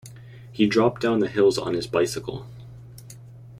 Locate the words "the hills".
1.19-1.59